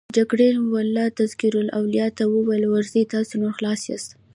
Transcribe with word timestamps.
جګړن 0.17 0.55
وه 0.73 1.05
تذکره 1.19 1.55
والاو 1.57 1.87
ته 2.17 2.23
وویل: 2.33 2.63
ورځئ، 2.67 3.01
تاسو 3.13 3.33
نور 3.41 3.53
خلاص 3.57 3.81
یاست. 3.89 4.09